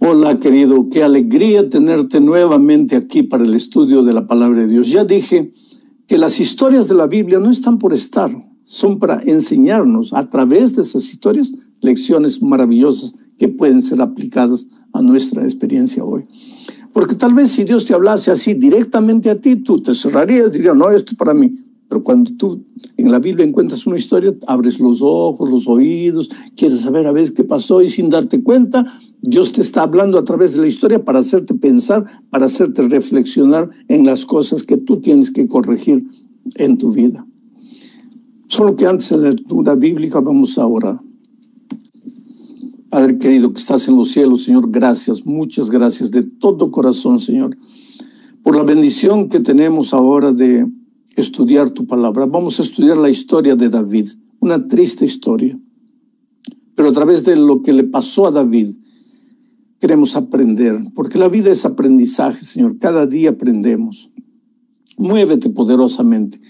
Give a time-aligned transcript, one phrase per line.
[0.00, 4.92] Hola querido, qué alegría tenerte nuevamente aquí para el estudio de la palabra de Dios.
[4.92, 5.50] Ya dije
[6.06, 8.30] que las historias de la Biblia no están por estar,
[8.62, 15.02] son para enseñarnos a través de esas historias lecciones maravillosas que pueden ser aplicadas a
[15.02, 16.28] nuestra experiencia hoy.
[16.92, 20.50] Porque tal vez si Dios te hablase así directamente a ti, tú te cerrarías y
[20.50, 21.56] dirías, no, esto es para mí.
[21.88, 22.64] Pero cuando tú
[22.96, 27.32] en la Biblia encuentras una historia, abres los ojos, los oídos, quieres saber a ver
[27.32, 28.84] qué pasó y sin darte cuenta,
[29.22, 33.70] Dios te está hablando a través de la historia para hacerte pensar, para hacerte reflexionar
[33.88, 36.06] en las cosas que tú tienes que corregir
[36.56, 37.26] en tu vida.
[38.48, 41.00] Solo que antes de la lectura bíblica vamos a orar.
[42.90, 47.56] Padre querido que estás en los cielos, Señor, gracias, muchas gracias de todo corazón, Señor,
[48.42, 50.66] por la bendición que tenemos ahora de
[51.20, 52.26] estudiar tu palabra.
[52.26, 54.08] Vamos a estudiar la historia de David,
[54.40, 55.58] una triste historia.
[56.74, 58.76] Pero a través de lo que le pasó a David,
[59.80, 62.78] queremos aprender, porque la vida es aprendizaje, Señor.
[62.78, 64.10] Cada día aprendemos.
[64.96, 66.40] Muévete poderosamente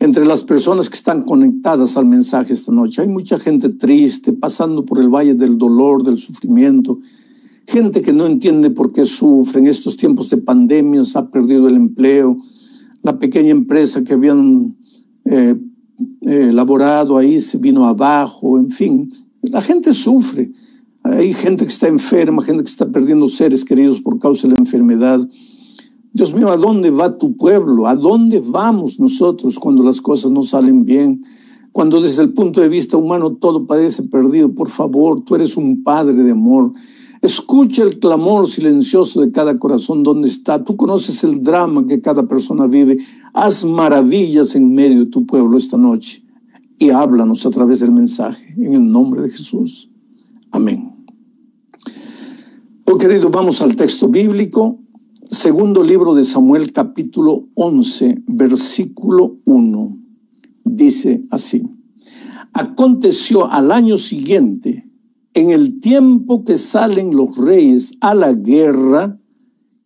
[0.00, 3.02] entre las personas que están conectadas al mensaje esta noche.
[3.02, 6.98] Hay mucha gente triste, pasando por el valle del dolor, del sufrimiento.
[7.66, 11.68] Gente que no entiende por qué sufre en estos tiempos de pandemia, se ha perdido
[11.68, 12.38] el empleo,
[13.02, 14.76] la pequeña empresa que habían
[15.24, 15.56] eh,
[16.22, 20.52] eh, elaborado ahí se vino abajo, en fin, la gente sufre.
[21.02, 24.60] Hay gente que está enferma, gente que está perdiendo seres queridos por causa de la
[24.60, 25.26] enfermedad.
[26.12, 27.86] Dios mío, ¿a dónde va tu pueblo?
[27.86, 31.22] ¿A dónde vamos nosotros cuando las cosas no salen bien?
[31.72, 34.52] Cuando desde el punto de vista humano todo parece perdido.
[34.52, 36.72] Por favor, tú eres un padre de amor.
[37.22, 40.64] Escucha el clamor silencioso de cada corazón donde está.
[40.64, 42.98] Tú conoces el drama que cada persona vive.
[43.34, 46.24] Haz maravillas en medio de tu pueblo esta noche
[46.78, 49.90] y háblanos a través del mensaje en el nombre de Jesús.
[50.50, 51.04] Amén.
[52.86, 54.80] Oh querido, vamos al texto bíblico.
[55.30, 59.98] Segundo libro de Samuel capítulo 11, versículo 1.
[60.64, 61.62] Dice así.
[62.52, 64.89] Aconteció al año siguiente
[65.40, 69.18] en el tiempo que salen los reyes a la guerra,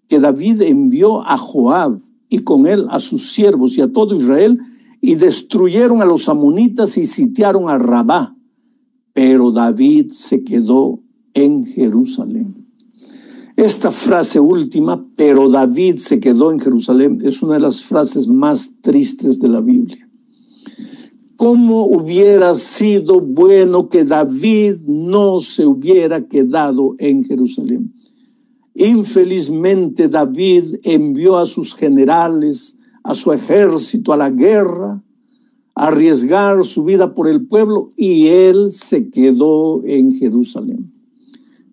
[0.09, 4.59] que David envió a Joab y con él a sus siervos y a todo Israel,
[5.01, 8.37] y destruyeron a los amonitas y sitiaron a Rabá.
[9.13, 11.01] Pero David se quedó
[11.35, 12.67] en Jerusalén.
[13.57, 18.73] Esta frase última, pero David se quedó en Jerusalén, es una de las frases más
[18.81, 20.04] tristes de la Biblia.
[21.37, 27.93] ¿Cómo hubiera sido bueno que David no se hubiera quedado en Jerusalén?
[28.75, 35.03] Infelizmente David envió a sus generales, a su ejército a la guerra,
[35.75, 40.93] a arriesgar su vida por el pueblo y él se quedó en Jerusalén.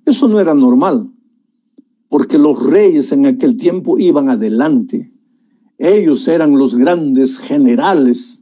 [0.06, 1.12] Eso no era normal,
[2.10, 5.12] porque los reyes en aquel tiempo iban adelante.
[5.78, 8.41] Ellos eran los grandes generales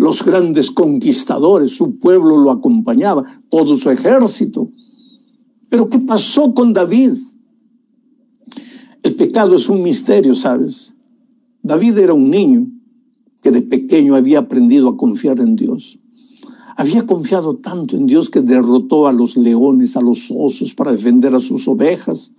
[0.00, 4.70] los grandes conquistadores, su pueblo lo acompañaba, todo su ejército.
[5.68, 7.12] Pero ¿qué pasó con David?
[9.02, 10.94] El pecado es un misterio, ¿sabes?
[11.62, 12.66] David era un niño
[13.42, 15.98] que de pequeño había aprendido a confiar en Dios.
[16.78, 21.34] Había confiado tanto en Dios que derrotó a los leones, a los osos para defender
[21.34, 22.32] a sus ovejas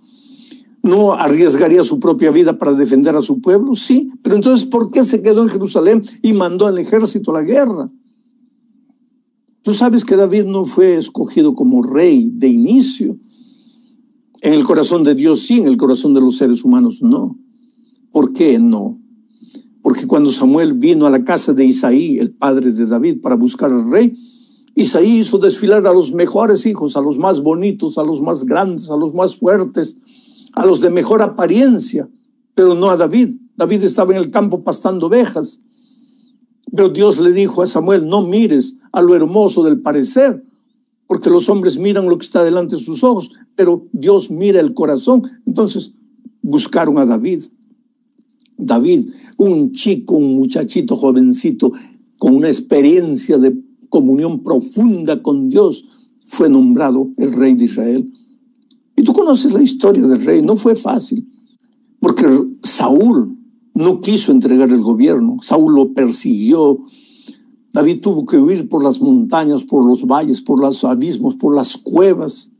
[0.82, 3.76] no arriesgaría su propia vida para defender a su pueblo?
[3.76, 7.42] Sí, pero entonces ¿por qué se quedó en Jerusalén y mandó al ejército a la
[7.42, 7.86] guerra?
[9.62, 13.16] Tú sabes que David no fue escogido como rey de inicio.
[14.40, 17.38] En el corazón de Dios sí, en el corazón de los seres humanos no.
[18.10, 19.00] ¿Por qué no?
[19.82, 23.70] Porque cuando Samuel vino a la casa de Isaí, el padre de David, para buscar
[23.70, 24.14] al rey,
[24.74, 28.90] Isaí hizo desfilar a los mejores hijos, a los más bonitos, a los más grandes,
[28.90, 29.96] a los más fuertes,
[30.54, 32.08] a los de mejor apariencia,
[32.54, 33.36] pero no a David.
[33.56, 35.60] David estaba en el campo pastando ovejas.
[36.74, 40.42] Pero Dios le dijo a Samuel, no mires a lo hermoso del parecer,
[41.06, 44.74] porque los hombres miran lo que está delante de sus ojos, pero Dios mira el
[44.74, 45.22] corazón.
[45.46, 45.92] Entonces
[46.40, 47.44] buscaron a David.
[48.56, 51.72] David, un chico, un muchachito jovencito,
[52.18, 53.54] con una experiencia de
[53.88, 55.84] comunión profunda con Dios,
[56.26, 58.10] fue nombrado el rey de Israel.
[58.96, 61.28] Y tú conoces la historia del rey, no fue fácil,
[62.00, 62.26] porque
[62.62, 63.38] Saúl
[63.74, 66.80] no quiso entregar el gobierno, Saúl lo persiguió,
[67.72, 71.78] David tuvo que huir por las montañas, por los valles, por los abismos, por las
[71.78, 72.52] cuevas,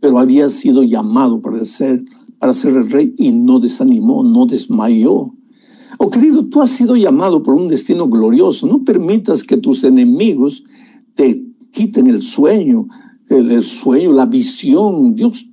[0.00, 2.04] pero había sido llamado para ser,
[2.38, 5.32] para ser el rey y no desanimó, no desmayó.
[5.98, 8.66] Oh querido, tú has sido llamado por un destino glorioso.
[8.66, 10.62] No permitas que tus enemigos
[11.14, 12.86] te quiten el sueño,
[13.28, 15.14] el, sueño, la visión.
[15.14, 15.46] Dios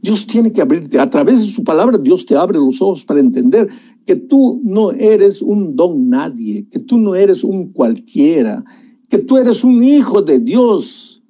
[0.00, 3.20] Dios tiene que abrirte, a través de su palabra, Dios te abre los ojos para
[3.20, 3.68] entender
[4.06, 8.64] que tú no eres un don nadie, que tú no eres un cualquiera,
[9.08, 11.22] que tú eres un hijo de Dios.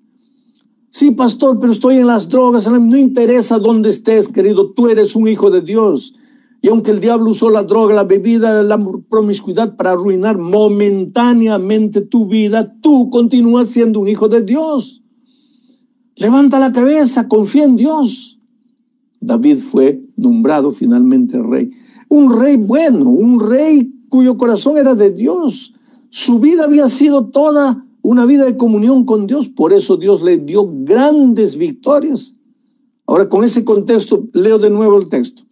[0.91, 5.29] Sí, pastor, pero estoy en las drogas, no interesa dónde estés, querido, tú eres un
[5.29, 6.15] hijo de Dios.
[6.61, 8.79] Y aunque el diablo usó la droga, la bebida, la
[9.09, 15.03] promiscuidad para arruinar momentáneamente tu vida, tú continúas siendo un hijo de Dios.
[16.17, 18.38] Levanta la cabeza, confía en Dios.
[19.21, 21.71] David fue nombrado finalmente rey.
[22.09, 25.75] Un rey bueno, un rey cuyo corazón era de Dios.
[26.09, 29.49] Su vida había sido toda una vida de comunión con Dios.
[29.49, 32.33] Por eso Dios le dio grandes victorias.
[33.07, 35.43] Ahora, con ese contexto, leo de nuevo el texto.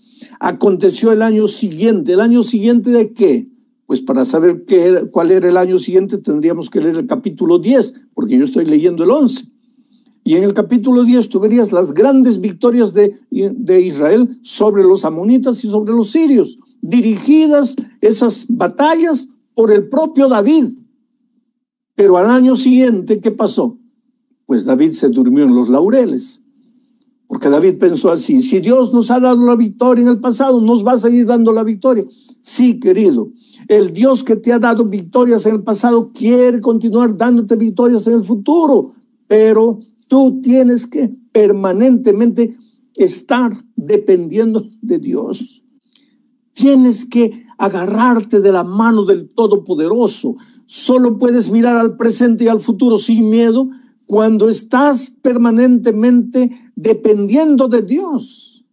[0.41, 2.13] Aconteció el año siguiente.
[2.13, 3.49] ¿El año siguiente de qué?
[3.87, 8.09] Pues para saber qué cuál era el año siguiente tendríamos que leer el capítulo 10,
[8.15, 9.45] porque yo estoy leyendo el 11.
[10.27, 15.05] Y en el capítulo 10 tú verías las grandes victorias de, de Israel sobre los
[15.05, 20.81] amonitas y sobre los sirios, dirigidas esas batallas por el propio David.
[21.95, 23.79] Pero al año siguiente, ¿qué pasó?
[24.47, 26.43] Pues David se durmió en los laureles.
[27.29, 30.85] Porque David pensó así, si Dios nos ha dado la victoria en el pasado, nos
[30.85, 32.05] va a seguir dando la victoria.
[32.43, 33.31] Sí, querido,
[33.69, 38.15] el Dios que te ha dado victorias en el pasado quiere continuar dándote victorias en
[38.15, 38.93] el futuro,
[39.29, 39.79] pero
[40.17, 42.57] tú tienes que permanentemente
[42.95, 45.63] estar dependiendo de Dios.
[46.55, 50.37] Tienes que agarrarte de la mano del Todopoderoso.
[50.65, 53.69] Solo puedes mirar al presente y al futuro sin miedo
[54.07, 58.65] cuando estás permanentemente dependiendo de Dios.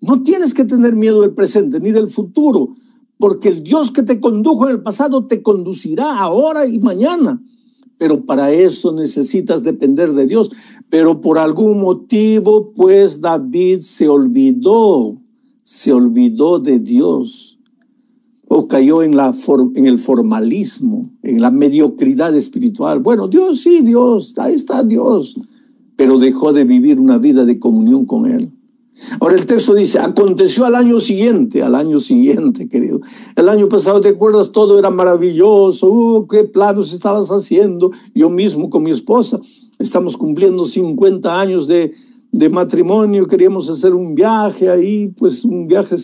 [0.00, 2.74] No tienes que tener miedo del presente ni del futuro,
[3.18, 7.42] porque el Dios que te condujo en el pasado te conducirá ahora y mañana.
[7.98, 10.50] Pero para eso necesitas depender de Dios.
[10.90, 15.16] Pero por algún motivo, pues David se olvidó,
[15.62, 17.56] se olvidó de Dios
[18.48, 19.34] o cayó en, la
[19.74, 23.00] en el formalismo, en la mediocridad espiritual.
[23.00, 25.36] Bueno, Dios sí, Dios, ahí está Dios,
[25.96, 28.52] pero dejó de vivir una vida de comunión con Él.
[29.20, 33.00] Ahora el texto dice, aconteció al año siguiente, al año siguiente, querido.
[33.34, 34.52] El año pasado, ¿te acuerdas?
[34.52, 37.90] Todo era maravilloso, uh, qué planos estabas haciendo.
[38.14, 39.38] Yo mismo con mi esposa,
[39.78, 41.92] estamos cumpliendo 50 años de,
[42.32, 45.96] de matrimonio, queríamos hacer un viaje ahí, pues un viaje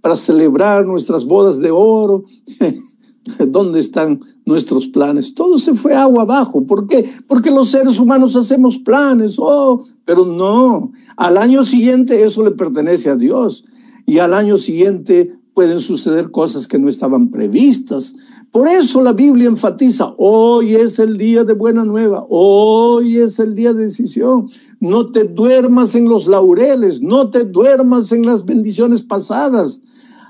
[0.00, 2.24] para celebrar nuestras bodas de oro.
[3.48, 5.34] ¿Dónde están nuestros planes?
[5.34, 6.66] Todo se fue agua abajo.
[6.66, 7.08] ¿Por qué?
[7.26, 9.36] Porque los seres humanos hacemos planes.
[9.38, 10.92] Oh, pero no.
[11.16, 13.64] Al año siguiente eso le pertenece a Dios.
[14.06, 18.14] Y al año siguiente pueden suceder cosas que no estaban previstas.
[18.50, 23.54] Por eso la Biblia enfatiza, hoy es el día de buena nueva, hoy es el
[23.54, 24.48] día de decisión.
[24.80, 29.80] No te duermas en los laureles, no te duermas en las bendiciones pasadas.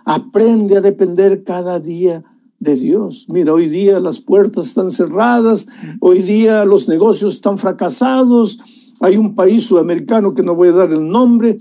[0.04, 2.22] Aprende a depender cada día
[2.64, 3.26] de Dios.
[3.28, 5.68] Mira, hoy día las puertas están cerradas,
[6.00, 8.58] hoy día los negocios están fracasados.
[9.00, 11.58] Hay un país sudamericano que no voy a dar el nombre,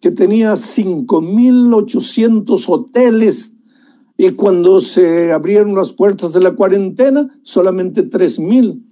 [0.00, 3.52] que tenía 5.800 hoteles
[4.18, 8.82] y cuando se abrieron las puertas de la cuarentena, solamente 3.000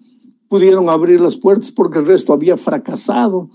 [0.49, 3.50] pudieron abrir las puertas porque el resto había fracasado.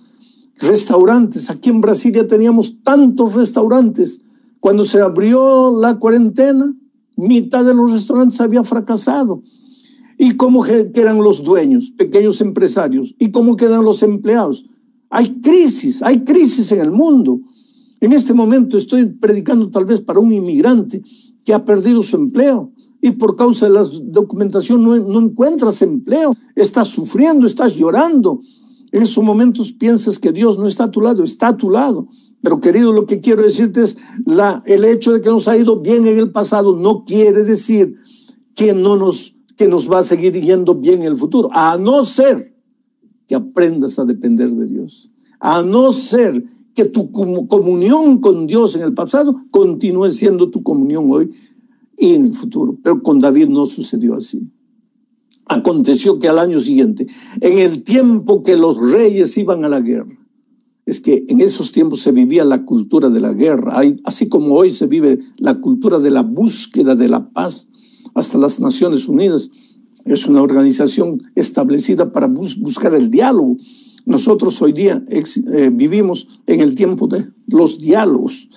[0.58, 4.20] Restaurantes, aquí en Brasil ya teníamos tantos restaurantes
[4.60, 6.76] cuando se abrió la cuarentena,
[7.20, 9.44] mitad de los restaurantes había fracasado.
[10.18, 13.16] ¿Y cómo quedan los dueños, pequeños empresarios?
[13.20, 14.66] ¿Y cómo quedan los empleados?
[15.10, 17.42] Hay crisis, hay crisis en el mundo.
[18.02, 21.02] En este momento estoy predicando tal vez para un inmigrante
[21.44, 22.72] que ha perdido su empleo
[23.02, 28.42] y por causa de la documentación no, no encuentras empleo, estás sufriendo, estás llorando.
[28.92, 32.08] En esos momentos piensas que Dios no está a tu lado, está a tu lado.
[32.42, 35.82] Pero querido, lo que quiero decirte es la, el hecho de que nos ha ido
[35.82, 37.96] bien en el pasado no quiere decir
[38.56, 42.06] que no nos, que nos va a seguir yendo bien en el futuro, a no
[42.06, 42.56] ser
[43.28, 46.44] que aprendas a depender de Dios, a no ser
[46.74, 51.32] que tu comunión con Dios en el pasado continúe siendo tu comunión hoy
[51.98, 52.78] y en el futuro.
[52.82, 54.50] Pero con David no sucedió así.
[55.46, 57.08] Aconteció que al año siguiente,
[57.42, 60.19] en el tiempo que los reyes iban a la guerra,
[60.90, 64.74] es que en esos tiempos se vivía la cultura de la guerra, así como hoy
[64.74, 67.68] se vive la cultura de la búsqueda de la paz,
[68.16, 69.52] hasta las Naciones Unidas
[70.06, 73.58] es una organización establecida para buscar el diálogo.
[74.08, 78.50] Nosotros hoy día eh, vivimos en el tiempo de los diálogos.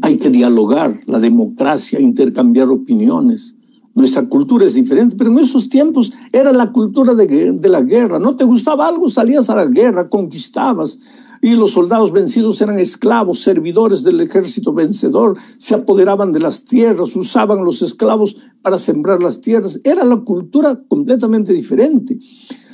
[0.00, 3.56] Hay que dialogar, la democracia, intercambiar opiniones.
[3.94, 8.18] Nuestra cultura es diferente, pero en esos tiempos era la cultura de, la guerra.
[8.18, 10.98] No te gustaba algo, salías a la guerra, conquistabas.
[11.42, 17.16] Y los soldados vencidos eran esclavos, servidores del ejército vencedor, se apoderaban de las tierras,
[17.16, 19.80] usaban los esclavos para sembrar las tierras.
[19.82, 22.18] Era la cultura completamente diferente.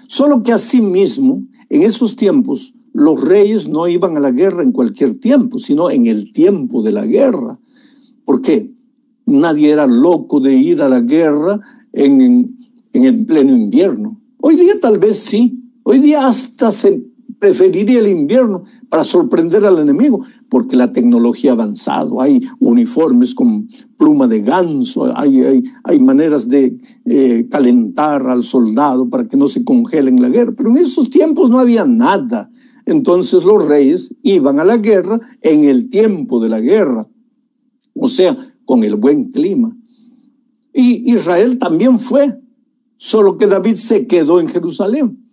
[0.09, 5.19] Solo que asimismo, en esos tiempos, los reyes no iban a la guerra en cualquier
[5.19, 7.59] tiempo, sino en el tiempo de la guerra.
[8.25, 8.76] ¿Por qué?
[9.27, 11.61] Nadie era loco de ir a la guerra
[11.93, 12.57] en,
[12.93, 14.21] en el pleno invierno.
[14.41, 15.63] Hoy día tal vez sí.
[15.83, 17.05] Hoy día hasta se
[17.39, 23.69] preferiría el invierno para sorprender al enemigo, porque la tecnología ha avanzado, hay uniformes con
[23.97, 29.49] pluma de ganso, hay, hay, hay maneras de eh, calentar al soldado para que no
[29.49, 32.51] se congele en la guerra, pero en esos tiempos no había nada.
[32.87, 37.09] Entonces los reyes iban a la guerra en el tiempo de la guerra,
[37.95, 39.75] o sea, con el buen clima.
[40.75, 42.39] Y Israel también fue,
[42.99, 45.27] solo que David se quedó en Jerusalén.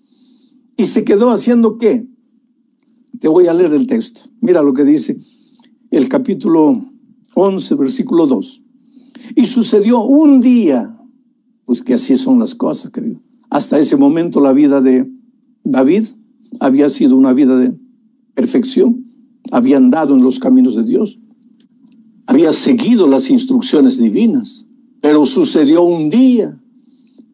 [0.78, 2.08] ¿Y se quedó haciendo qué?
[3.20, 4.22] Te voy a leer el texto.
[4.40, 5.18] Mira lo que dice
[5.92, 6.82] el capítulo
[7.36, 8.64] 11, versículo 2.
[9.36, 10.98] Y sucedió un día,
[11.66, 13.22] pues que así son las cosas, querido.
[13.50, 15.12] Hasta ese momento la vida de
[15.64, 16.08] David
[16.60, 17.76] había sido una vida de
[18.34, 19.06] perfección,
[19.52, 21.20] había andado en los caminos de Dios
[22.34, 24.66] había seguido las instrucciones divinas,
[25.02, 26.58] pero sucedió un día.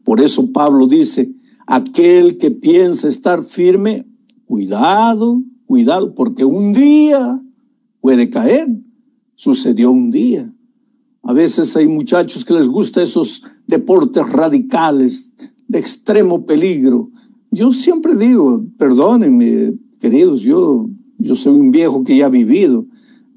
[0.04, 1.32] Por eso Pablo dice,
[1.66, 4.06] aquel que piensa estar firme,
[4.44, 7.40] cuidado, cuidado, porque un día
[8.02, 8.68] puede caer.
[9.36, 10.54] Sucedió un día.
[11.24, 15.32] A veces hay muchachos que les gusta esos deportes radicales
[15.66, 17.10] de extremo peligro.
[17.52, 22.86] Yo siempre digo, perdónenme, queridos, yo, yo soy un viejo que ya ha vivido.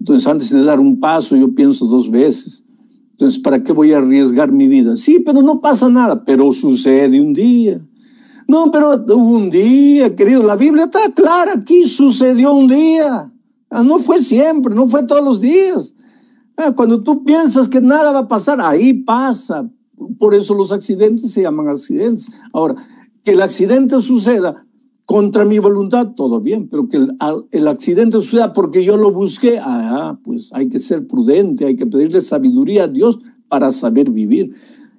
[0.02, 2.64] Entonces, antes de dar un paso, yo pienso dos veces.
[3.12, 4.96] Entonces, ¿para qué voy a arriesgar mi vida?
[4.96, 7.80] Sí, pero no pasa nada, pero sucede un día.
[8.48, 13.32] No, pero un día, querido, la Biblia está clara, aquí sucedió un día.
[13.70, 15.94] Ah, no fue siempre, no fue todos los días.
[16.56, 19.70] Ah, cuando tú piensas que nada va a pasar, ahí pasa.
[20.18, 22.26] Por eso los accidentes se llaman accidentes.
[22.52, 22.74] Ahora,
[23.22, 24.66] que el accidente suceda
[25.04, 26.98] contra mi voluntad, todo bien, pero que
[27.50, 31.86] el, accidente suceda porque yo lo busqué, ah, pues hay que ser prudente, hay que
[31.86, 33.18] pedirle sabiduría a Dios
[33.48, 34.54] para saber vivir.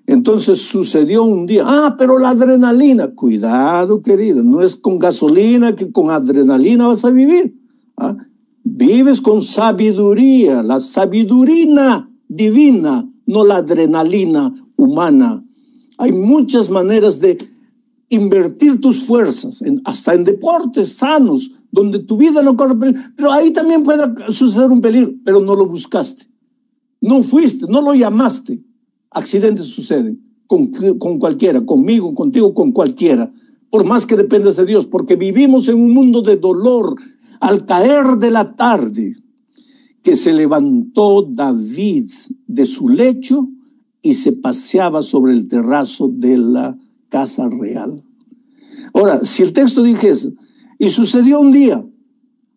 [0.05, 5.91] Entonces sucedió un día, ah, pero la adrenalina, cuidado querido, no es con gasolina que
[5.91, 7.57] con adrenalina vas a vivir.
[7.97, 8.17] ¿ah?
[8.63, 15.45] Vives con sabiduría, la sabiduría divina, no la adrenalina humana.
[15.97, 17.37] Hay muchas maneras de
[18.13, 23.01] invertir tus fuerzas, hasta en deportes sanos, donde tu vida no corre peligro.
[23.15, 26.27] Pero ahí también puede suceder un peligro, pero no lo buscaste.
[27.01, 28.63] No fuiste, no lo llamaste.
[29.09, 30.67] Accidentes suceden con,
[30.97, 33.31] con cualquiera, conmigo, contigo, con cualquiera.
[33.69, 36.95] Por más que dependas de Dios, porque vivimos en un mundo de dolor.
[37.39, 39.13] Al caer de la tarde,
[40.03, 42.11] que se levantó David
[42.45, 43.49] de su lecho
[44.01, 46.77] y se paseaba sobre el terrazo de la
[47.13, 48.03] casa real.
[48.95, 50.33] Ahora, si el texto dijese,
[50.79, 51.85] y sucedió un día,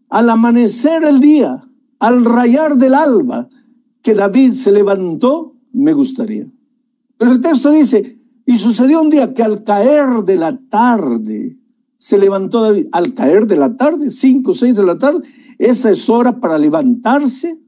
[0.08, 1.60] al amanecer el día,
[1.98, 3.50] al rayar del alba,
[4.00, 6.50] que David se levantó, me gustaría.
[7.18, 11.58] Pero el texto dice, y sucedió un día que al caer de la tarde,
[11.98, 12.86] se levantó David.
[12.92, 15.20] Al caer de la tarde, cinco o seis de la tarde,
[15.58, 17.60] esa es hora para levantarse.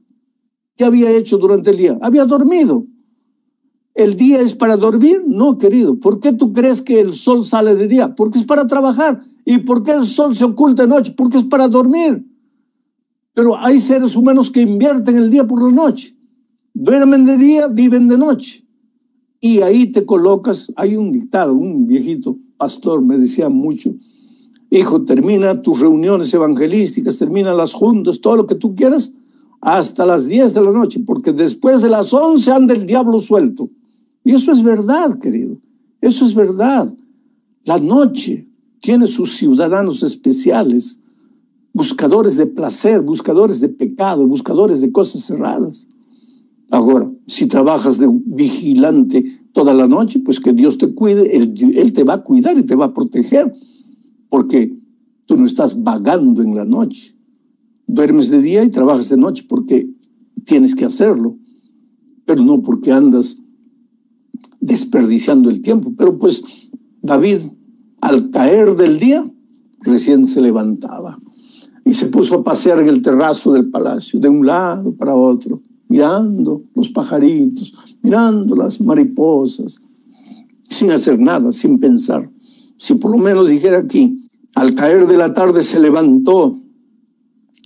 [0.75, 1.99] ¿Qué había hecho durante el día?
[2.01, 2.87] Había dormido.
[3.99, 5.25] ¿El día es para dormir?
[5.27, 5.99] No, querido.
[5.99, 8.15] ¿Por qué tú crees que el sol sale de día?
[8.15, 9.21] Porque es para trabajar.
[9.43, 11.13] ¿Y por qué el sol se oculta de noche?
[11.17, 12.25] Porque es para dormir.
[13.33, 16.15] Pero hay seres humanos que invierten el día por la noche.
[16.73, 18.65] Duermen de día, viven de noche.
[19.41, 23.95] Y ahí te colocas, hay un dictado, un viejito pastor me decía mucho,
[24.69, 29.11] hijo, termina tus reuniones evangelísticas, termina las juntas, todo lo que tú quieras,
[29.59, 33.69] hasta las 10 de la noche, porque después de las 11 anda el diablo suelto.
[34.23, 35.59] Y eso es verdad, querido.
[36.01, 36.95] Eso es verdad.
[37.65, 38.47] La noche
[38.79, 40.99] tiene sus ciudadanos especiales,
[41.73, 45.87] buscadores de placer, buscadores de pecado, buscadores de cosas cerradas.
[46.71, 51.93] Ahora, si trabajas de vigilante toda la noche, pues que Dios te cuide, él, él,
[51.93, 53.51] te va a cuidar y te va a proteger,
[54.29, 54.77] porque
[55.25, 57.15] tú no estás vagando en la noche.
[57.87, 59.89] Duermes de día y trabajas de noche porque
[60.45, 61.37] tienes que hacerlo,
[62.25, 63.38] pero no porque andas
[64.59, 65.93] desperdiciando el tiempo.
[65.97, 66.43] Pero pues
[67.01, 67.39] David,
[68.01, 69.29] al caer del día,
[69.81, 71.17] recién se levantaba
[71.85, 75.61] y se puso a pasear en el terrazo del palacio, de un lado para otro.
[75.87, 77.73] mirando los pajaritos,
[78.03, 79.81] mirando las mariposas,
[80.69, 82.29] sin hacer nada, sin pensar.
[82.77, 86.59] Si por lo menos dijera aquí, al caer de la tarde se levantó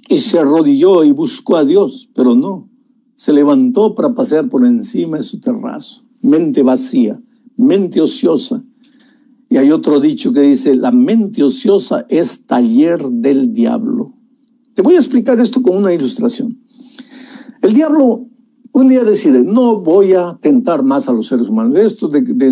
[0.08, 2.70] y se arrodilló y buscó a Dios, pero no,
[3.16, 7.22] se levantó para pasear por encima de su terrazo, mente vacía,
[7.56, 8.64] mente ociosa.
[9.50, 14.14] Y hay otro dicho que dice, la mente ociosa es taller del diablo.
[14.74, 16.60] Te voy a explicar esto con una ilustración.
[17.62, 18.28] El diablo
[18.74, 21.78] un día decide, no voy a tentar más a los seres humanos.
[21.78, 22.52] Esto de,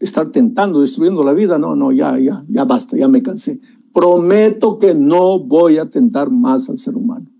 [0.00, 3.60] estar tentando, destruyendo la vida, no, no, ya, ya, ya basta, ya me cansé.
[3.92, 7.30] Prometo que no voy a tentar más al ser humano.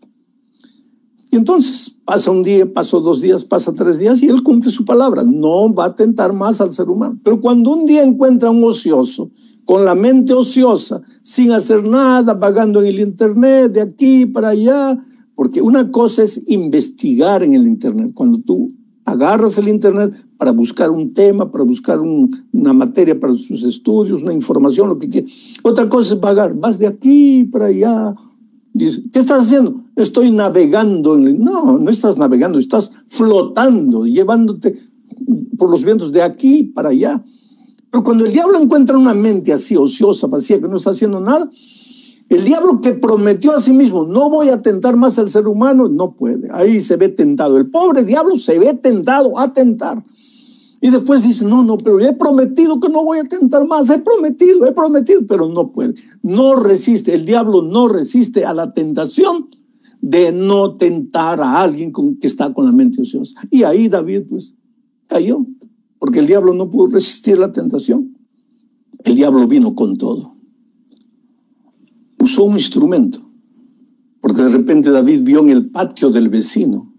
[1.34, 4.84] Y entonces pasa un día, pasó dos días, pasa tres días y él cumple su
[4.84, 5.24] palabra.
[5.24, 7.18] No va a tentar más al ser humano.
[7.24, 9.32] Pero cuando un día encuentra un ocioso,
[9.64, 14.96] con la mente ociosa, sin hacer nada, vagando en el Internet, de aquí para allá,
[15.34, 18.12] porque una cosa es investigar en el Internet.
[18.14, 18.72] Cuando tú
[19.04, 24.32] agarras el Internet para buscar un tema, para buscar una materia para sus estudios, una
[24.32, 25.32] información, lo que quieras.
[25.64, 26.54] Otra cosa es vagar.
[26.54, 28.14] Vas de aquí para allá.
[28.72, 29.83] Dices, ¿qué estás haciendo?
[29.96, 31.16] Estoy navegando.
[31.16, 34.76] No, no estás navegando, estás flotando, llevándote
[35.56, 37.24] por los vientos de aquí para allá.
[37.90, 41.48] Pero cuando el diablo encuentra una mente así, ociosa, vacía, que no está haciendo nada,
[42.28, 45.88] el diablo que prometió a sí mismo, no voy a tentar más al ser humano,
[45.88, 46.48] no puede.
[46.50, 47.56] Ahí se ve tentado.
[47.56, 50.02] El pobre diablo se ve tentado a tentar.
[50.80, 53.88] Y después dice, no, no, pero he prometido que no voy a tentar más.
[53.88, 55.94] He prometido, he prometido, pero no puede.
[56.22, 57.14] No resiste.
[57.14, 59.48] El diablo no resiste a la tentación
[60.06, 63.40] de no tentar a alguien que está con la mente ociosa.
[63.50, 64.54] Y ahí David, pues,
[65.06, 65.46] cayó.
[65.98, 68.16] Porque el diablo no pudo resistir la tentación.
[69.04, 70.34] El diablo vino con todo
[72.24, 73.20] usó un instrumento,
[74.20, 76.93] porque de repente David vio en el patio del vecino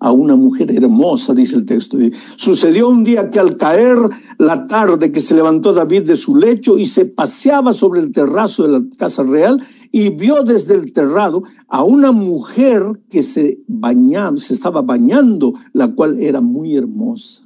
[0.00, 1.96] a una mujer hermosa, dice el texto.
[2.36, 3.98] Sucedió un día que al caer
[4.38, 8.64] la tarde que se levantó David de su lecho y se paseaba sobre el terrazo
[8.64, 9.62] de la casa real
[9.92, 15.94] y vio desde el terrado a una mujer que se bañaba, se estaba bañando, la
[15.94, 17.44] cual era muy hermosa.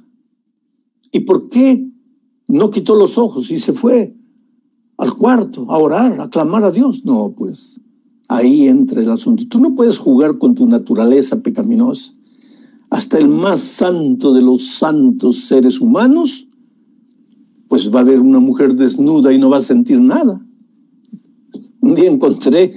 [1.11, 1.87] ¿Y por qué
[2.47, 4.15] no quitó los ojos y se fue?
[4.97, 7.05] al cuarto a orar, a clamar a Dios.
[7.05, 7.81] No, pues
[8.27, 9.43] ahí entra el asunto.
[9.47, 12.13] Tú no puedes jugar con tu naturaleza pecaminosa.
[12.89, 16.47] Hasta el más santo de los santos seres humanos,
[17.67, 20.45] pues va a ver una mujer desnuda y no va a sentir nada.
[21.81, 22.75] Un día encontré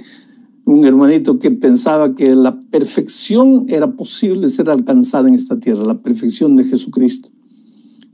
[0.65, 6.01] un hermanito que pensaba que la perfección era posible ser alcanzada en esta tierra, la
[6.01, 7.29] perfección de Jesucristo.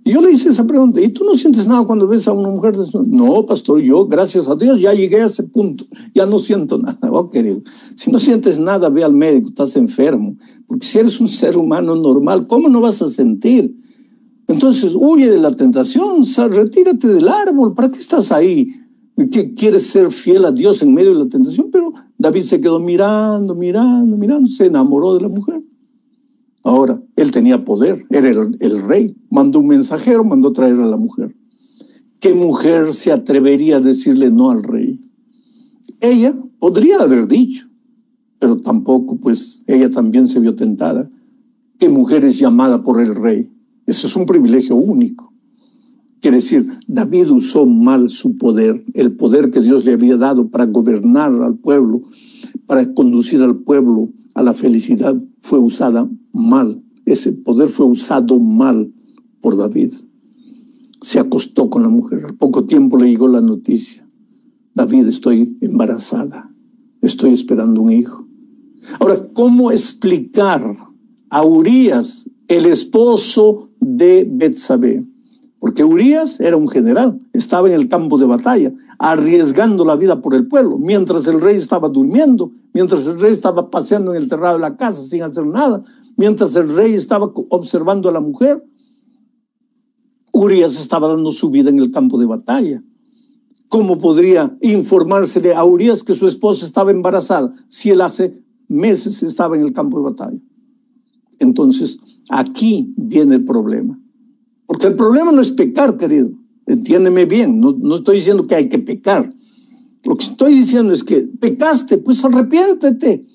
[0.07, 2.49] Y yo le hice esa pregunta, ¿y tú no sientes nada cuando ves a una
[2.49, 2.75] mujer?
[3.07, 6.99] No, pastor, yo, gracias a Dios, ya llegué a ese punto, ya no siento nada.
[7.11, 7.63] Oh, querido,
[7.95, 10.37] si no sientes nada, ve al médico, estás enfermo.
[10.67, 13.75] Porque si eres un ser humano normal, ¿cómo no vas a sentir?
[14.47, 18.67] Entonces, huye de la tentación, retírate del árbol, ¿para qué estás ahí?
[19.31, 21.69] ¿Qué quieres ser fiel a Dios en medio de la tentación?
[21.71, 25.64] Pero David se quedó mirando, mirando, mirando, se enamoró de la mujer.
[26.65, 31.35] Ahora, él tenía poder, era el, rey, mandó un mensajero, mandó traer a la mujer.
[32.19, 34.99] ¿Qué mujer se atrevería a decirle no al rey?
[36.01, 37.67] Ella podría haber dicho,
[38.39, 41.07] pero tampoco, pues ella también se vio tentada.
[41.77, 43.51] ¿Qué mujer es llamada por el rey?
[43.85, 45.31] Ese es un privilegio único.
[46.19, 50.65] Quiere decir, David usó mal su poder, el poder que Dios le había dado para
[50.65, 52.01] gobernar al pueblo,
[52.65, 56.83] para conducir al pueblo a la felicidad fue usada mal.
[57.05, 58.93] Ese poder fue usado mal
[59.41, 59.93] por David.
[61.01, 62.25] Se acostó con la mujer.
[62.25, 64.07] Al poco tiempo le llegó la noticia.
[64.73, 66.51] David, estoy embarazada.
[67.01, 68.27] Estoy esperando un hijo.
[68.99, 70.75] Ahora, ¿cómo explicar
[71.29, 75.05] a Urias, el esposo de Betsabé?
[75.59, 80.35] Porque Urias era un general, estaba en el campo de batalla, arriesgando la vida por
[80.35, 84.55] el pueblo, mientras el rey estaba durmiendo, mientras el rey estaba paseando en el terrado
[84.57, 85.81] de la casa sin hacer nada,
[86.17, 88.63] mientras el rey estaba observando a la mujer.
[90.31, 92.83] Urias estaba dando su vida en el campo de batalla.
[93.69, 99.55] ¿Cómo podría informársele a Urias que su esposa estaba embarazada si él hace meses estaba
[99.55, 100.39] en el campo de batalla?
[101.39, 101.97] Entonces,
[102.29, 103.99] aquí viene el problema.
[104.65, 106.31] Porque el problema no es pecar, querido.
[106.65, 109.29] Entiéndeme bien, no, no estoy diciendo que hay que pecar.
[110.03, 113.25] Lo que estoy diciendo es que pecaste, pues arrepiéntete.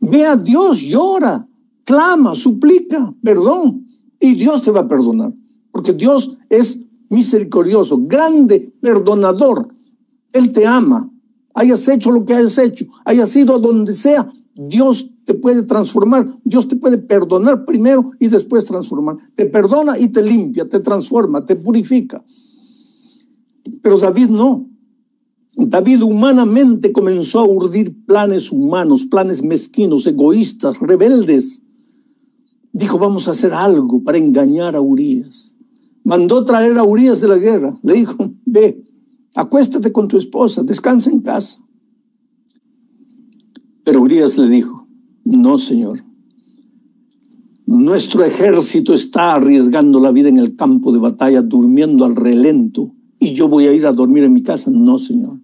[0.00, 1.48] Ve a Dios, llora,
[1.84, 3.86] clama, suplica perdón.
[4.20, 5.34] Y Dios te va a perdonar.
[5.70, 9.74] Porque Dios es misericordioso, grande, perdonador.
[10.32, 11.10] Él te ama.
[11.54, 16.28] Hayas hecho lo que hayas hecho, hayas ido a donde sea, Dios te puede transformar.
[16.44, 19.16] Dios te puede perdonar primero y después transformar.
[19.34, 22.24] Te perdona y te limpia, te transforma, te purifica.
[23.82, 24.68] Pero David no.
[25.54, 31.62] David humanamente comenzó a urdir planes humanos, planes mezquinos, egoístas, rebeldes.
[32.72, 35.56] Dijo, vamos a hacer algo para engañar a Urias.
[36.04, 37.78] Mandó traer a Urias de la guerra.
[37.82, 38.82] Le dijo, ve,
[39.34, 41.58] acuéstate con tu esposa, descansa en casa.
[43.84, 44.81] Pero Urias le dijo,
[45.24, 46.04] no, Señor.
[47.66, 53.32] Nuestro ejército está arriesgando la vida en el campo de batalla, durmiendo al relento, y
[53.32, 54.70] yo voy a ir a dormir en mi casa.
[54.70, 55.38] No, Señor.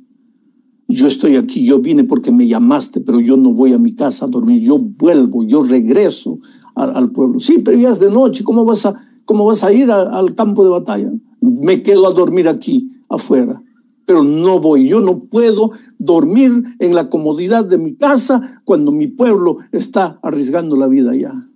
[0.88, 4.24] Yo estoy aquí, yo vine porque me llamaste, pero yo no voy a mi casa
[4.24, 4.62] a dormir.
[4.62, 6.38] Yo vuelvo, yo regreso
[6.74, 7.40] al, pueblo.
[7.40, 10.64] Sí, pero ya es de noche, ¿cómo vas a, cómo vas a ir al campo
[10.64, 11.12] de batalla?
[11.40, 13.62] Me quedo a dormir aquí, afuera
[14.08, 14.88] pero no voy.
[14.88, 20.76] Yo no puedo dormir en la comodidad de mi casa cuando mi pueblo está arriesgando
[20.76, 21.50] la vida allá.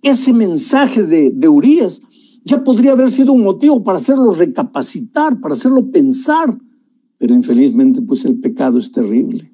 [0.00, 2.00] Ese mensaje de, de Urias
[2.46, 6.58] ya podría haber sido un motivo para hacerlo recapacitar, para hacerlo pensar,
[7.18, 9.52] pero infelizmente pues el pecado es terrible.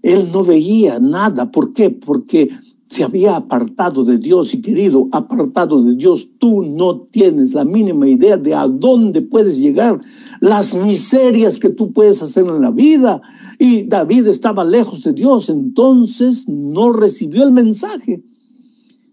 [0.00, 1.50] Él no veía nada.
[1.50, 1.90] ¿Por qué?
[1.90, 2.48] Porque
[2.92, 8.06] se había apartado de Dios y querido, apartado de Dios, tú no tienes la mínima
[8.06, 9.98] idea de a dónde puedes llegar,
[10.40, 13.22] las miserias que tú puedes hacer en la vida.
[13.58, 18.22] Y David estaba lejos de Dios, entonces no recibió el mensaje.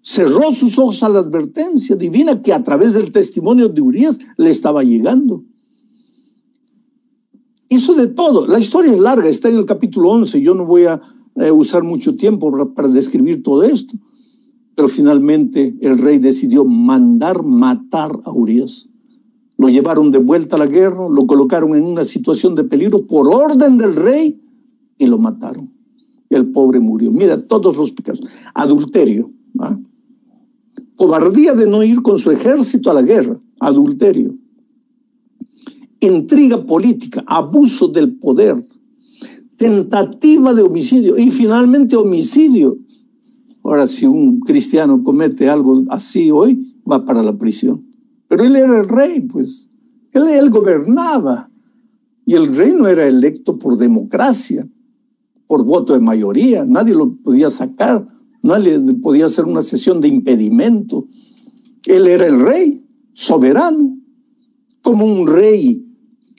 [0.02, 4.50] Cerró sus ojos a la advertencia divina que a través del testimonio de Urias le
[4.50, 5.46] estaba llegando.
[7.70, 8.46] Hizo de todo.
[8.46, 10.42] La historia es larga, está en el capítulo 11.
[10.42, 11.00] Yo no voy a
[11.40, 13.96] eh, usar mucho tiempo para, describir todo esto.
[14.76, 18.90] Pero finalmente el rey decidió mandar matar a Urias.
[19.58, 23.28] Lo llevaron de vuelta a la guerra, lo colocaron en una situación de peligro por
[23.34, 24.42] orden del rey
[24.98, 25.72] y lo mataron.
[26.30, 27.10] El pobre murió.
[27.12, 28.22] Mira, todos los pecados.
[28.54, 29.32] Adulterio.
[30.98, 33.40] Cobardía de no ir con su ejército a la guerra.
[33.60, 34.36] Adulterio.
[36.02, 37.24] Intriga política.
[37.26, 38.66] Abuso del poder
[39.60, 42.80] tentativa de homicidio y finalmente homicidio.
[43.62, 47.86] Ahora, si un cristiano comete algo así hoy, va para la prisión.
[48.30, 49.70] Pero él era el rey, pues.
[50.14, 51.52] Él, gobernaba.
[52.26, 54.66] Y el rey no era electo por democracia,
[55.46, 56.64] por voto de mayoría.
[56.64, 58.08] Nadie lo podía sacar.
[58.42, 61.06] Nadie podía hacer una sesión de impedimento.
[61.86, 63.98] Él era el rey, soberano,
[64.82, 65.89] como un rey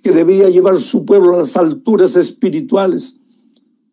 [0.03, 3.17] que debía llevar su pueblo a las alturas espirituales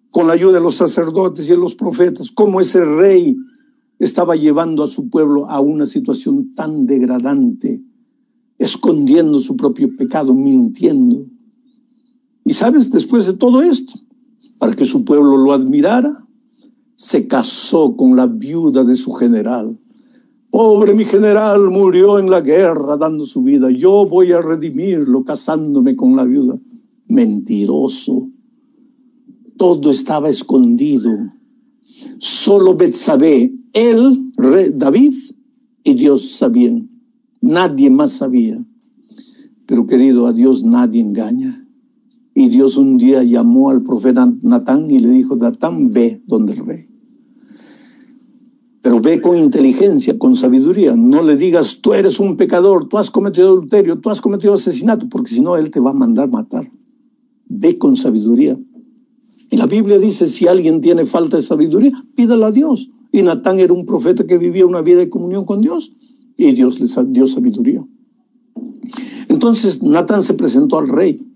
[0.09, 3.37] con la ayuda de los sacerdotes y de los profetas, como ese rey
[3.99, 7.83] estaba llevando a su pueblo a una situación tan degradante,
[8.57, 11.25] escondiendo su propio pecado, mintiendo.
[12.45, 13.93] Y sabes, después de todo esto,
[14.57, 16.11] para que su pueblo lo admirara,
[16.95, 19.77] se casó con la viuda de su general
[20.49, 23.69] Pobre mi general murió en la guerra dando su vida.
[23.69, 26.59] Yo voy a redimirlo casándome con la viuda.
[27.07, 28.29] Mentiroso.
[29.57, 31.11] Todo estaba escondido.
[32.17, 34.31] Solo Betsabé, él,
[34.73, 35.13] David
[35.83, 36.89] y Dios sabían.
[37.41, 38.65] Nadie más sabía.
[39.65, 41.67] Pero querido, a Dios nadie engaña.
[42.33, 46.65] Y Dios un día llamó al profeta Natán y le dijo, Natán, ve donde el
[46.65, 46.86] rey.
[48.87, 50.95] Pero ve con inteligencia, con sabiduría.
[50.95, 55.09] No le digas, tú eres un pecador, tú has cometido adulterio, tú has cometido asesinato,
[55.09, 56.71] porque si no, Él te va a mandar matar.
[57.49, 58.57] Ve con sabiduría.
[59.49, 62.89] Y la Biblia dice, si alguien tiene falta de sabiduría, pídala a Dios.
[63.11, 65.91] Y Natán era un profeta que vivía una vida de comunión con Dios
[66.37, 67.85] y Dios le dio sabiduría.
[69.27, 71.27] Entonces Natán se presentó al rey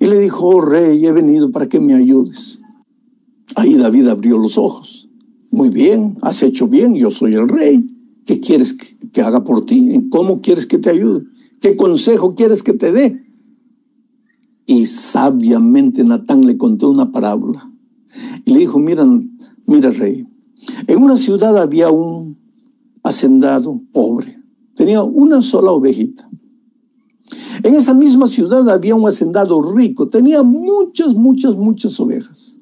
[0.00, 2.62] y le dijo, oh rey, he venido para que me ayudes.
[3.56, 5.01] Ahí David abrió los ojos
[5.52, 7.86] muy bien, has hecho bien, yo soy el rey.
[8.24, 10.08] ¿Qué quieres que, haga por ti?
[10.10, 11.26] ¿Cómo quieres que te ayude?
[11.60, 13.22] ¿Qué consejo quieres que te dé?
[14.64, 17.70] Y sabiamente Natán le contó una parábola.
[18.46, 19.06] Y le dijo, mira,
[19.66, 20.26] mira rey,
[20.86, 22.38] en una ciudad había un
[23.02, 24.42] hacendado pobre.
[24.74, 26.30] Tenía una sola ovejita.
[27.62, 30.08] En esa misma ciudad había un hacendado rico.
[30.08, 32.58] Tenía muchas, muchas, muchas ovejas.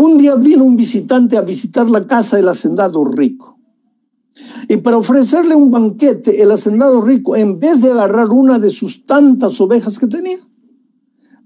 [0.00, 3.58] Un día vino un visitante a visitar la casa del hacendado rico.
[4.68, 9.06] Y para ofrecerle un banquete, el hacendado rico, en vez de agarrar una de sus
[9.06, 10.38] tantas ovejas que tenía,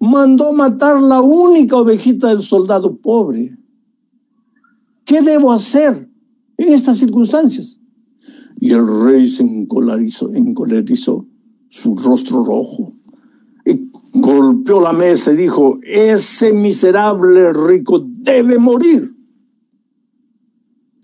[0.01, 3.57] mandó matar la única ovejita del soldado pobre.
[5.07, 6.11] ¿Qué debo hacer
[6.59, 7.81] en estas circunstancias?
[8.59, 11.27] Y el rey se encolerizó, encolerizó
[11.71, 12.93] su rostro rojo
[14.13, 19.17] golpeó la mesa y dijo, ese miserable rico debe morir.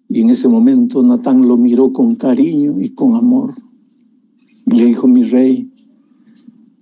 [0.09, 3.55] Y en ese momento Natán lo miró con cariño y con amor.
[4.67, 5.71] Y le dijo, mi rey,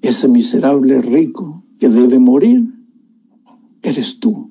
[0.03, 2.73] ese miserable rico que debe morir,
[3.83, 4.51] eres tú.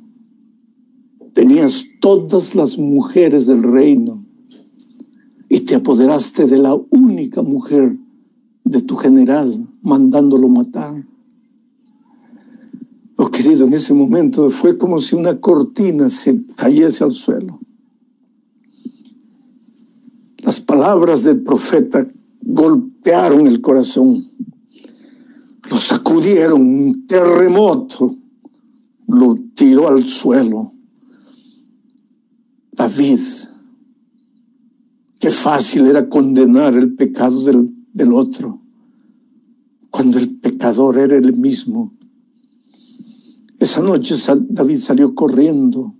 [1.33, 4.25] Tenías todas las mujeres del reino
[5.49, 7.97] y te apoderaste de la única mujer
[8.63, 11.05] de tu general, mandándolo matar.
[13.17, 17.59] Oh querido, en ese momento fue como si una cortina se cayese al suelo.
[20.39, 22.05] Las palabras del profeta
[22.41, 24.29] golpearon el corazón,
[25.69, 28.15] lo sacudieron, un terremoto
[29.07, 30.73] lo tiró al suelo.
[32.73, 33.19] David,
[35.19, 38.61] qué fácil era condenar el pecado del, del otro,
[39.89, 41.94] cuando el pecador era el mismo.
[43.65, 44.13] Esa noche
[44.47, 45.95] David salió corriendo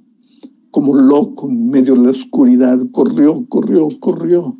[0.70, 2.78] como loco en medio de la oscuridad.
[2.92, 4.56] Corrió, corrió, corrió.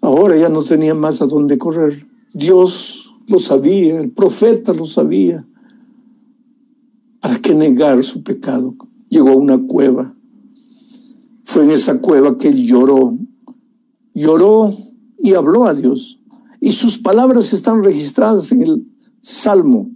[0.00, 2.08] Ahora ya no tenía más a dónde correr.
[2.32, 5.46] Dios lo sabía, el profeta lo sabía.
[7.20, 8.74] ¿Para qué negar su pecado?
[9.10, 10.16] Llegó a una cueva.
[11.44, 13.18] Fue en esa cueva que él lloró.
[14.14, 14.74] Lloró
[15.18, 16.22] y habló a Dios.
[16.62, 18.86] Y sus palabras están registradas en el
[19.20, 19.90] Salmo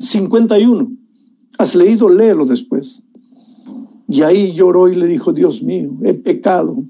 [0.00, 0.90] 51.
[1.58, 2.08] ¿Has leído?
[2.08, 3.02] Léelo después.
[4.08, 6.82] Y ahí lloró y le dijo, Dios mío, he pecado.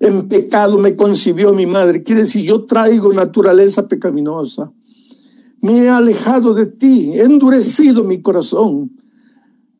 [0.00, 2.02] En pecado me concibió mi madre.
[2.02, 4.72] Quiere decir, yo traigo naturaleza pecaminosa.
[5.62, 8.90] Me he alejado de ti, he endurecido mi corazón.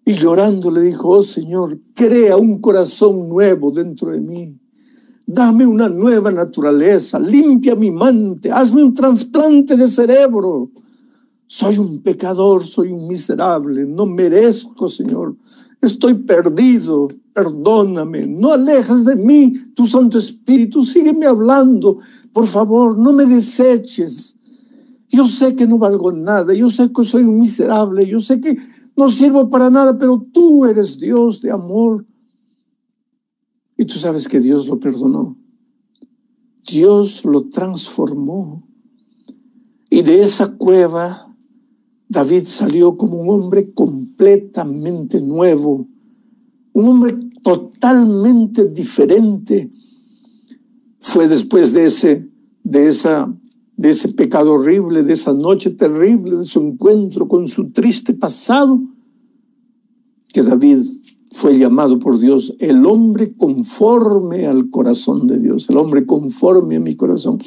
[0.05, 4.59] Y llorando le dijo, oh Señor, crea un corazón nuevo dentro de mí.
[5.27, 10.71] Dame una nueva naturaleza, limpia mi mente, hazme un trasplante de cerebro.
[11.53, 15.37] Soy un pecador, soy un miserable, no merezco, Señor,
[15.83, 21.97] estoy perdido, perdóname, no alejas de mí tu Santo Espíritu, sígueme hablando,
[22.33, 24.37] por favor, no me deseches.
[25.09, 28.57] Yo sé que no valgo nada, yo sé que soy un miserable, yo sé que
[28.97, 32.07] no sirvo para nada, pero tú eres Dios de amor.
[33.77, 35.37] Y tú sabes que Dios lo perdonó.
[36.65, 38.65] Dios lo transformó.
[39.91, 41.30] Y de esa cueva
[42.11, 45.87] David salió como un hombre completamente nuevo,
[46.73, 49.71] un hombre totalmente diferente.
[50.99, 52.29] Fue después de ese,
[52.65, 53.33] de esa,
[53.77, 58.83] de ese pecado horrible, de esa noche terrible, de su encuentro con su triste pasado,
[60.33, 60.79] que David
[61.31, 66.81] fue llamado por Dios el hombre conforme al corazón de Dios, el hombre conforme a
[66.81, 67.39] mi corazón.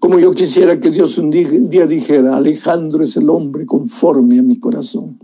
[0.00, 4.58] Como yo quisiera que Dios un día dijera, Alejandro es el hombre conforme a mi
[4.58, 5.18] corazón.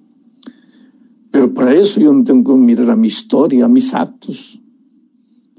[1.31, 4.61] Pero para eso yo no tengo que mirar a mi historia, a mis actos,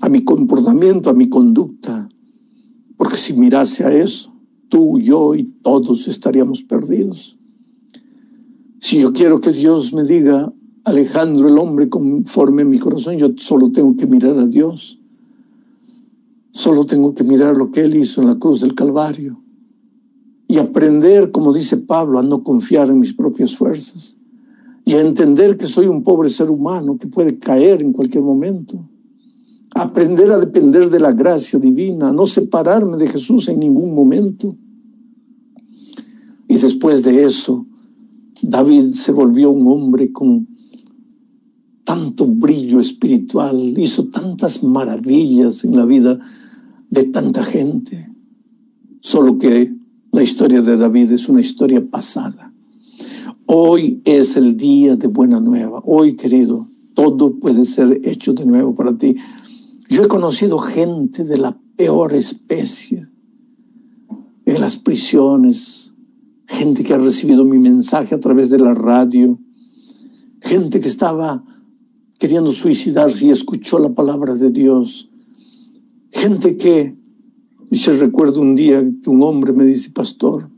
[0.02, 2.08] a mi comportamiento, a mi conducta.
[2.96, 4.34] Porque si mirase a eso,
[4.70, 7.40] tú, yo y todos estaríamos perdidos.
[8.80, 10.54] Si yo quiero que Dios me diga,
[10.84, 14.97] Alejandro, el hombre conforme a mi corazón, yo solo tengo que mirar a Dios.
[16.58, 19.40] Solo tengo que mirar lo que Él hizo en la cruz del Calvario
[20.48, 24.18] y aprender, como dice Pablo, a no confiar en mis propias fuerzas
[24.84, 28.90] y a entender que soy un pobre ser humano que puede caer en cualquier momento.
[29.76, 34.58] aprender a depender de la gracia divina, a no separarme de Jesús en ningún momento.
[36.48, 37.68] Y después de eso,
[38.42, 40.48] David se volvió un hombre con
[41.84, 46.20] tanto brillo espiritual, hizo tantas maravillas en la vida
[46.98, 48.10] de tanta gente.
[49.02, 49.72] Solo que
[50.12, 52.52] la historia de David es una historia pasada.
[53.46, 55.80] Hoy es el día de buena nueva.
[55.86, 59.16] Hoy, querido, todo puede ser hecho de nuevo para ti.
[59.90, 63.08] Yo he conocido gente de la peor especie
[64.46, 65.94] en las prisiones,
[66.48, 69.40] gente que ha recibido mi mensaje a través de la radio,
[70.42, 71.44] gente que estaba
[72.18, 75.12] queriendo suicidarse y escuchó la palabra de Dios,
[76.18, 76.98] Gente que,
[77.72, 80.50] se recuerdo un día que un hombre me dice, pastor,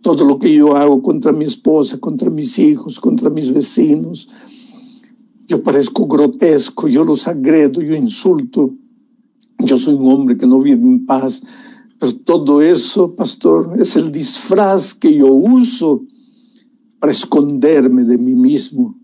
[0.00, 4.30] todo lo que yo hago contra mi esposa, contra mis hijos, contra mis vecinos,
[5.46, 8.74] yo parezco grotesco, yo los agredo, yo insulto,
[9.58, 11.42] yo soy un hombre que no vive en paz,
[11.98, 16.00] pero todo eso, pastor, es el disfraz que yo uso
[16.98, 18.98] para esconderme de mí mismo,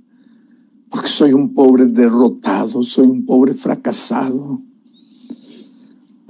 [0.89, 4.63] porque soy un pobre derrotado, soy un pobre fracasado.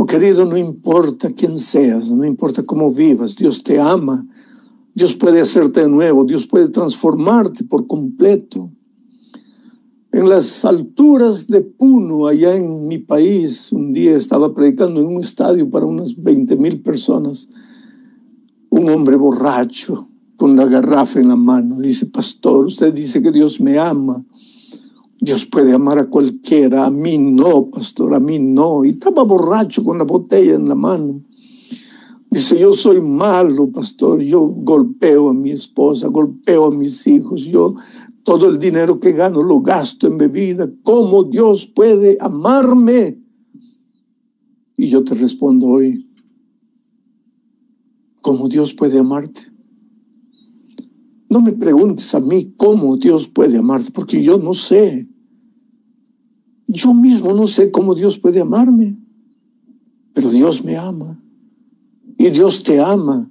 [0.00, 4.24] Oh querido, no importa quién seas, no importa cómo vivas, Dios te ama.
[4.94, 8.70] Dios puede hacerte de nuevo, Dios puede transformarte por completo.
[10.12, 15.20] En las alturas de Puno, allá en mi país, un día estaba predicando en un
[15.20, 17.48] estadio para unas 20 mil personas.
[18.70, 23.60] Un hombre borracho con la garrafa en la mano dice, pastor, usted dice que Dios
[23.60, 24.24] me ama.
[25.20, 28.84] Dios puede amar a cualquiera, a mí no, pastor, a mí no.
[28.84, 31.22] Y estaba borracho con la botella en la mano.
[32.30, 37.74] Dice, yo soy malo, pastor, yo golpeo a mi esposa, golpeo a mis hijos, yo
[38.22, 40.70] todo el dinero que gano lo gasto en bebida.
[40.82, 43.18] ¿Cómo Dios puede amarme?
[44.76, 46.06] Y yo te respondo hoy,
[48.20, 49.57] ¿cómo Dios puede amarte?
[51.30, 55.08] No me preguntes a mí cómo Dios puede amarte, porque yo no sé.
[56.66, 58.98] Yo mismo no sé cómo Dios puede amarme,
[60.12, 61.22] pero Dios me ama.
[62.18, 63.30] Y Dios te ama.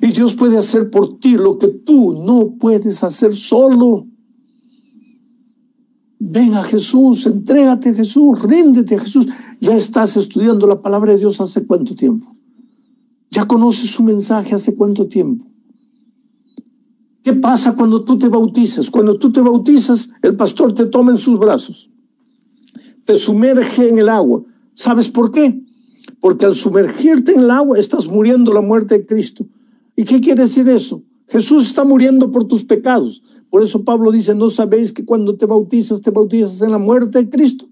[0.00, 4.06] Y Dios puede hacer por ti lo que tú no puedes hacer solo.
[6.18, 9.26] Ven a Jesús, entrégate a Jesús, ríndete a Jesús.
[9.60, 12.34] Ya estás estudiando la palabra de Dios hace cuánto tiempo.
[13.30, 15.46] Ya conoces su mensaje hace cuánto tiempo.
[17.26, 18.88] ¿Qué pasa cuando tú te bautizas?
[18.88, 21.90] Cuando tú te bautizas, el pastor te toma en sus brazos,
[23.04, 24.44] te sumerge en el agua.
[24.74, 25.66] ¿Sabes por qué?
[26.20, 29.46] porque al sumergirte en el agua estás muriendo la muerte de Cristo.
[29.96, 31.02] ¿Y qué quiere decir eso?
[31.28, 33.22] Jesús está muriendo por tus pecados.
[33.50, 37.18] Por eso Pablo dice, ¿no sabéis que cuando te bautizas, te bautizas en la muerte
[37.18, 37.68] de Cristo?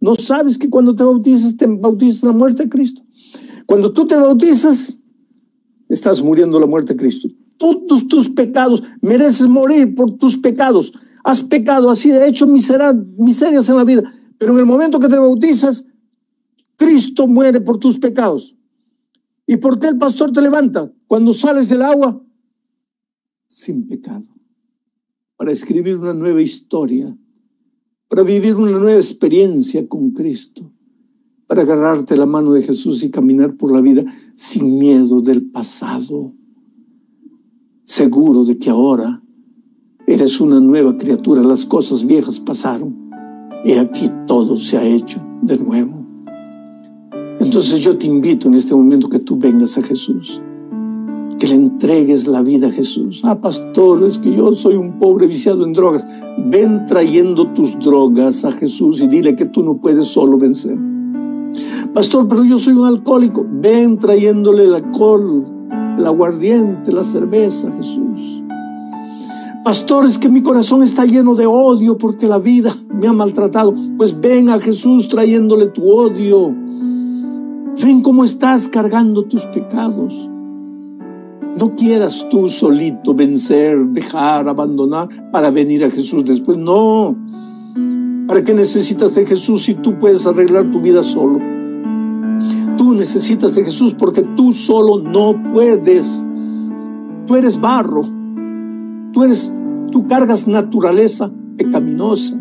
[0.00, 3.02] ¿No sabes que cuando te bautizas, te bautizas en la muerte de Cristo?
[3.66, 5.02] Cuando tú te bautizas,
[5.88, 7.28] estás muriendo la muerte de Cristo.
[7.58, 10.92] Todos tus pecados, mereces morir por tus pecados.
[11.24, 14.02] Has pecado, has hecho miserias en la vida.
[14.38, 15.84] Pero en el momento que te bautizas,
[16.76, 18.56] Cristo muere por tus pecados.
[19.46, 22.22] ¿Y por qué el pastor te levanta cuando sales del agua?
[23.48, 24.26] Sin pecado.
[25.36, 27.16] Para escribir una nueva historia,
[28.08, 30.72] para vivir una nueva experiencia con Cristo,
[31.46, 34.04] para agarrarte la mano de Jesús y caminar por la vida
[34.36, 36.32] sin miedo del pasado,
[37.88, 39.22] seguro de que ahora
[40.06, 42.94] eres una nueva criatura, las cosas viejas pasaron
[43.64, 46.04] y aquí todo se ha hecho de nuevo.
[47.40, 50.42] Entonces yo te invito en este momento que tú vengas a Jesús,
[51.38, 53.22] que le entregues la vida a Jesús.
[53.24, 56.06] Ah, pastor, es que yo soy un pobre viciado en drogas.
[56.50, 60.78] Ven trayendo tus drogas a Jesús y dile que tú no puedes solo vencer.
[61.94, 63.46] Pastor, pero yo soy un alcohólico.
[63.50, 65.57] Ven trayéndole el alcohol,
[65.98, 68.42] el aguardiente, la cerveza Jesús.
[69.64, 73.74] Pastor, es que mi corazón está lleno de odio porque la vida me ha maltratado.
[73.98, 76.54] Pues ven a Jesús trayéndole tu odio
[77.80, 80.12] Ven cómo estás cargando tus pecados.
[81.56, 86.58] No quieras tú solito vencer, dejar, abandonar para venir a Jesús después.
[86.58, 87.16] No.
[88.26, 91.38] ¿Para qué necesitas de Jesús si tú puedes arreglar tu vida solo?
[92.78, 96.24] Tú necesitas de Jesús porque tú solo no puedes.
[97.26, 98.02] Tú eres barro.
[99.12, 99.52] Tú eres,
[99.90, 102.40] tú cargas naturaleza pecaminosa.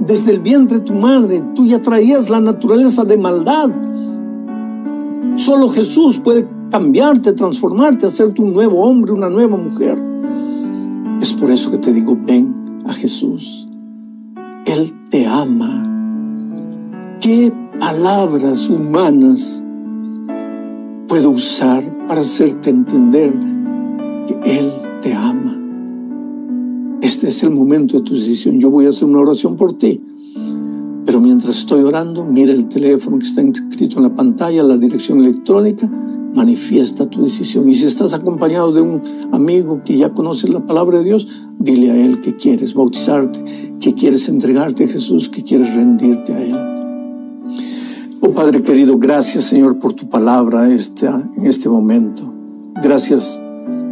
[0.00, 3.70] Desde el vientre de tu madre, tú ya traías la naturaleza de maldad
[5.36, 9.98] Solo Jesús puede cambiarte, transformarte, hacerte un nuevo hombre, una nueva mujer.
[11.20, 12.54] Es por eso que te digo, ven
[12.86, 13.66] a Jesús.
[14.64, 15.82] Él te ama.
[17.20, 19.64] ¿Qué palabras humanas
[21.08, 23.32] puedo usar para hacerte entender
[24.26, 25.60] que Él te ama?
[27.02, 28.58] Este es el momento de tu decisión.
[28.58, 30.00] Yo voy a hacer una oración por ti.
[31.04, 35.18] Pero mientras estoy orando, mira el teléfono que está escrito en la pantalla, la dirección
[35.18, 35.86] electrónica,
[36.34, 37.68] manifiesta tu decisión.
[37.68, 41.90] Y si estás acompañado de un amigo que ya conoce la palabra de Dios, dile
[41.90, 43.44] a él que quieres bautizarte,
[43.80, 46.73] que quieres entregarte a Jesús, que quieres rendirte a Él.
[48.26, 50.76] Oh Padre querido, gracias Señor por tu palabra en
[51.46, 52.32] este momento.
[52.82, 53.38] Gracias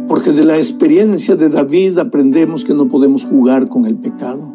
[0.07, 4.51] porque de la experiencia de David aprendemos que no podemos jugar con el pecado.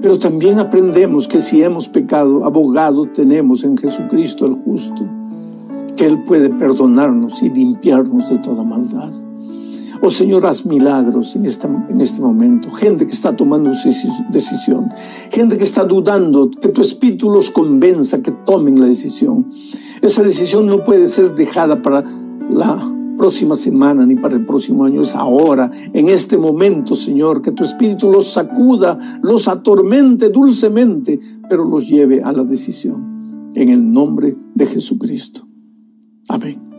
[0.00, 5.02] Pero también aprendemos que si hemos pecado, abogado tenemos en Jesucristo el justo,
[5.96, 9.12] que Él puede perdonarnos y limpiarnos de toda maldad.
[10.02, 12.70] Oh Señor, haz milagros en, esta, en este momento.
[12.70, 13.70] Gente que está tomando
[14.30, 14.90] decisión.
[15.30, 19.50] Gente que está dudando, que tu espíritu los convenza, que tomen la decisión.
[20.00, 22.04] Esa decisión no puede ser dejada para
[22.50, 22.78] la
[23.20, 27.64] próxima semana ni para el próximo año, es ahora, en este momento, Señor, que tu
[27.64, 33.52] Espíritu los sacuda, los atormente dulcemente, pero los lleve a la decisión.
[33.54, 35.46] En el nombre de Jesucristo.
[36.28, 36.69] Amén.